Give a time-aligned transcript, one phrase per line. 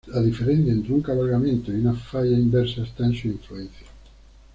[0.07, 3.85] La diferencia entre un cabalgamiento y una falla inversa está en su influencia.